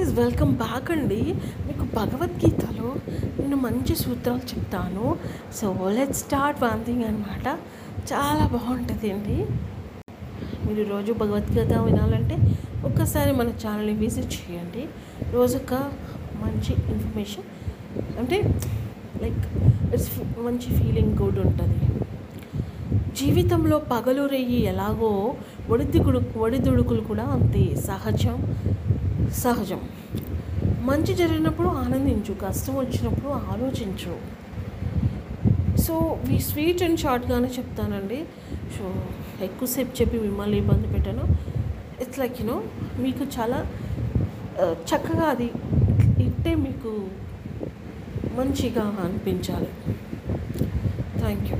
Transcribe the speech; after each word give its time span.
Guys 0.00 0.12
welcome 0.18 0.52
back 0.60 0.90
అండి. 0.92 1.18
మీకు 1.66 1.84
భగవద్గీతలో 1.96 2.90
నేను 3.38 3.56
మంచి 3.64 3.94
సూత్రాలు 4.02 4.44
చెప్తాను. 4.50 5.04
So 5.58 5.66
let 5.96 6.14
start 6.20 6.58
one 6.62 6.82
thing 6.86 7.04
అనమాట 7.08 7.46
చాలా 8.10 8.44
బాగుంటుంది 8.54 9.08
అండి 9.14 9.36
మీరు 10.66 10.84
రోజు 10.92 11.12
భగవద్గీత 11.22 11.72
వినాలంటే 11.88 12.38
ఒక్కసారి 12.88 13.32
మన 13.40 13.48
ఛానల్ని 13.62 13.94
విజిట్ 14.02 14.32
చేయండి. 14.36 14.84
రోజు 15.36 15.58
ఒక 15.62 15.74
మంచి 16.44 16.72
ఇన్ఫర్మేషన్ 16.94 17.46
అంటే 18.22 18.38
లైక్ 19.24 19.44
ఇట్స్ 19.94 20.10
మంచి 20.48 20.70
ఫీలింగ్ 20.78 21.14
గుడ్ 21.22 21.40
ఉంటుంది. 21.46 21.86
జీవితంలో 23.20 23.78
పగలు 23.94 24.24
రెయ్యి 24.36 24.62
ఎలాగో 24.74 25.12
ఒడిదుగుడు 25.72 26.22
ఒడిదుడుకులు 26.46 27.04
కూడా 27.12 27.26
అంతే 27.38 27.64
సహజం. 27.90 28.38
సహజం. 29.38 29.80
మంచి 30.88 31.12
జరిగినప్పుడు 31.20 31.68
ఆనందించు 31.82 32.32
కష్టం 32.42 32.74
వచ్చినప్పుడు 32.82 33.30
ఆలోచించు. 33.52 34.14
సో 35.84 35.94
ఈ 36.34 36.38
స్వీట్ 36.48 36.82
అండ్ 36.86 37.00
షార్ట్గానే 37.04 37.50
చెప్తానండి. 37.58 38.18
సో 38.76 38.84
ఎక్కువసేపు 39.46 39.92
చెప్పి 40.00 40.16
మిమ్మల్ని 40.26 40.56
ఇబ్బంది 40.62 40.88
పెట్టాను. 40.94 41.24
ఇట్స్ 42.02 42.18
లైక్ 42.22 42.36
యూనో 42.40 42.56
మీకు 43.04 43.24
చాలా 43.36 43.58
చక్కగా 44.90 45.26
అది 45.34 45.48
ఇట్టే 46.26 46.54
మీకు 46.66 46.92
మంచిగా 48.38 48.84
అనిపించాలి. 49.04 49.70
Thank 51.20 51.46
you 51.52 51.58